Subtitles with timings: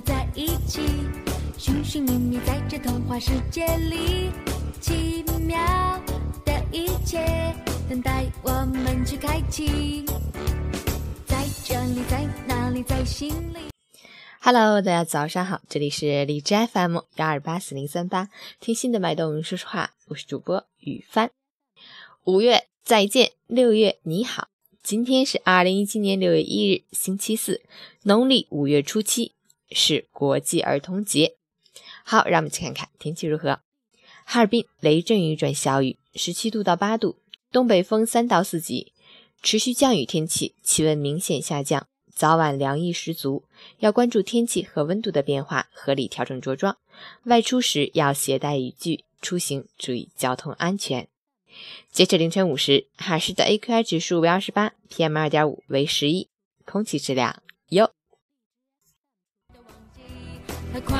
[0.00, 0.80] 在一起，
[1.58, 4.30] 寻寻觅觅在这童话世界里，
[4.80, 5.58] 奇妙
[6.44, 7.54] 的一切
[7.88, 10.04] 等待我们去开启。
[11.26, 13.58] 在这里，在哪里，在心里。
[14.40, 21.30] Hello，大家早上好，这里是荔枝 FM 幺二八四零三八，听心的脉动说说话，我是主播雨帆。
[22.24, 24.48] 五月再见，六月你好。
[24.82, 27.60] 今天是二零一七年六月一日，星期四，
[28.04, 29.34] 农历五月初七，
[29.70, 31.36] 是国际儿童节。
[32.04, 33.60] 好，让我们去看看天气如何。
[34.24, 37.18] 哈尔滨雷阵雨转小雨，十七度到八度，
[37.50, 38.92] 东北风三到四级，
[39.42, 43.44] 持续降雨天气，气温明显下降，早晚凉意十足，
[43.78, 46.76] 要关注天气和温度的变化，合理调整着装。
[47.24, 51.08] 外出时要携带雨具，出行注意交通安全。
[51.90, 56.28] 截止凌晨五时，哈市的 AQI 指数为二十八，PM 二点五为十一，
[56.64, 57.90] 空气质量优。
[60.78, 60.96] 快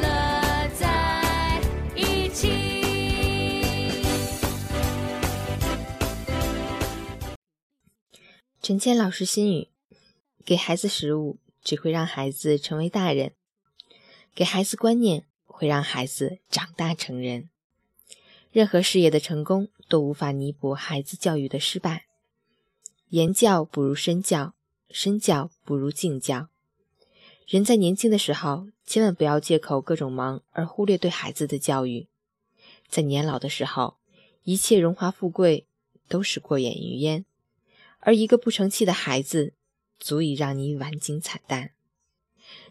[0.00, 1.60] 乐在
[1.94, 2.48] 一起。
[8.62, 9.68] 陈谦老师心语：
[10.44, 13.34] 给孩子食物只会让孩子成为大人，
[14.34, 17.50] 给孩子观念会让孩子长大成人。
[18.50, 22.06] 任何事业的成功都无法弥补孩子教育的失败。
[23.10, 24.54] 言教不如身教，
[24.88, 26.48] 身教不如敬教。
[27.46, 32.08] 人在年轻的时候，千万不要借口各种忙而忽略对孩子的教育。
[32.88, 33.98] 在年老的时候，
[34.44, 35.66] 一切荣华富贵
[36.08, 37.26] 都是过眼云烟，
[38.00, 39.52] 而一个不成器的孩子，
[39.98, 41.72] 足以让你晚景惨淡。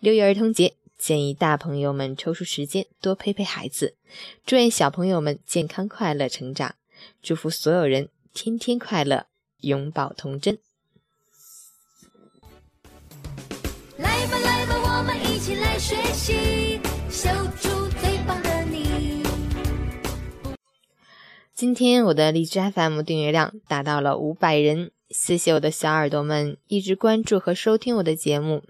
[0.00, 3.96] 六一儿童节，建议大朋友们抽出时间多陪陪孩子，
[4.44, 6.74] 祝愿小朋友们健康快乐成长，
[7.22, 9.28] 祝福所有人天天快乐，
[9.60, 10.58] 永葆童真。
[14.98, 17.28] 我们一起来学习，秀
[17.60, 19.22] 出最棒的你。
[21.54, 28.64] 今天我的荔枝 FM 订阅量达到了五百人，谢谢我的小耳朵们一直关注和收听我的节目，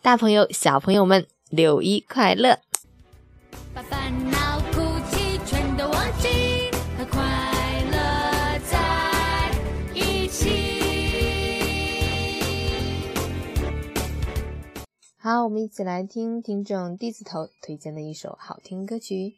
[0.00, 2.60] 大朋友小朋友们六一快乐！
[3.74, 4.10] 拜拜
[15.30, 19.34] 好，我们一起来听听众 D 字头推荐的一首好听歌曲。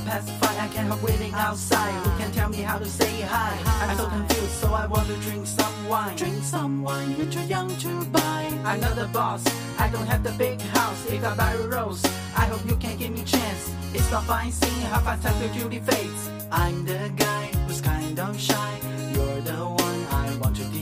[0.00, 1.92] I pass by, I can't help waiting outside.
[2.04, 3.52] Who can tell me how to say hi?
[3.82, 6.16] I'm so confused, so I want to drink some wine.
[6.16, 8.50] Drink some wine, you're too young to buy.
[8.64, 9.44] I'm not the boss,
[9.78, 11.04] I don't have the big house.
[11.10, 12.02] If I buy a rose,
[12.34, 13.74] I hope you can give me chance.
[13.92, 16.30] It's not fine seeing how fast time your cutie fades.
[16.50, 18.80] I'm the guy who's kind of shy.
[19.12, 20.79] You're the one I want to defend.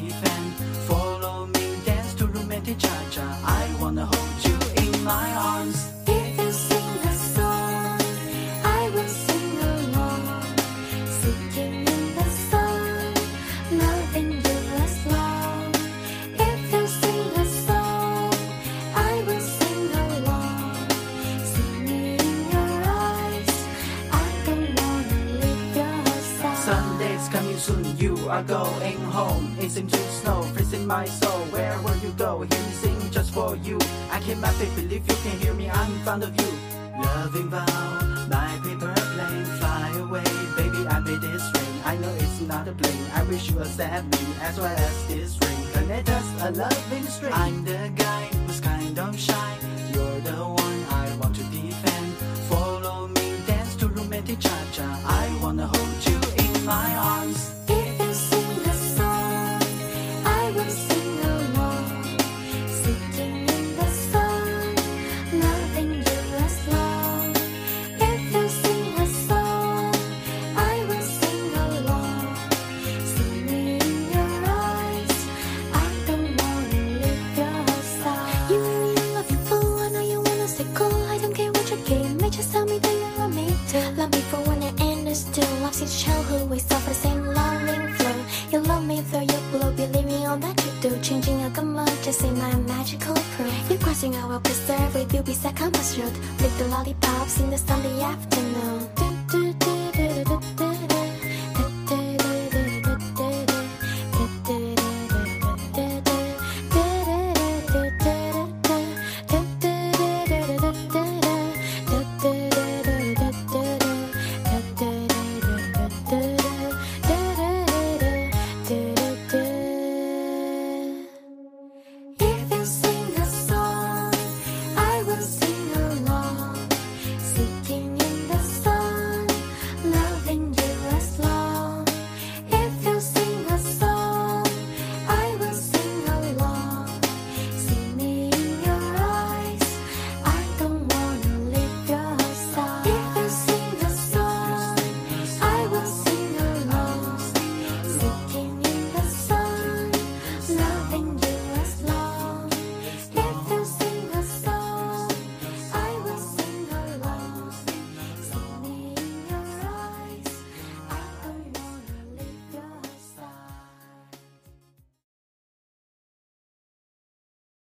[27.58, 29.56] Soon, you are going home.
[29.60, 31.40] It seems to snow, freezing my soul.
[31.46, 32.40] Where will you go?
[32.42, 33.78] Hear me sing just for you.
[34.10, 36.52] I keep my faith, believe you can hear me, I'm fond of you.
[37.02, 40.24] Loving vow, my paper plane, fly away.
[40.56, 41.82] Baby, I made this ring.
[41.84, 43.04] I know it's not a bling.
[43.14, 45.58] I wish you accept me as well as this ring.
[45.72, 47.32] Connect us a loving string.
[47.32, 47.97] I'm the
[83.98, 85.54] Love me for when I end is still.
[85.60, 88.14] Love since childhood, we suffer the same loving flow.
[88.52, 91.00] You love me though you believe me all that you do.
[91.02, 91.74] Changing your come
[92.04, 93.68] just say my magical proof.
[93.68, 96.12] You're crossing I will preserve with you beside campus road.
[96.40, 99.07] Lick the lollipops in the Sunday afternoon.